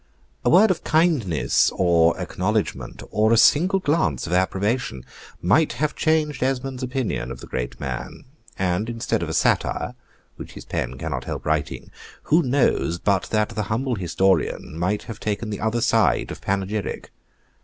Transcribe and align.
A 0.43 0.49
word 0.49 0.71
of 0.71 0.83
kindness 0.83 1.71
or 1.75 2.19
acknowledgment, 2.19 3.03
or 3.11 3.31
a 3.31 3.37
single 3.37 3.77
glance 3.77 4.25
of 4.25 4.33
approbation, 4.33 5.05
might 5.43 5.73
have 5.73 5.95
changed 5.95 6.41
Esmond's 6.41 6.81
opinion 6.81 7.29
of 7.29 7.39
the 7.39 7.45
great 7.45 7.79
man; 7.79 8.25
and 8.57 8.89
instead 8.89 9.21
of 9.21 9.29
a 9.29 9.33
satire, 9.35 9.93
which 10.37 10.53
his 10.53 10.65
pen 10.65 10.97
cannot 10.97 11.25
help 11.25 11.45
writing, 11.45 11.91
who 12.23 12.41
knows 12.41 12.97
but 12.97 13.25
that 13.29 13.49
the 13.49 13.61
humble 13.69 13.93
historian 13.93 14.75
might 14.75 15.03
have 15.03 15.19
taken 15.19 15.51
the 15.51 15.59
other 15.61 15.81
side 15.81 16.31
of 16.31 16.41
panegyric? 16.41 17.11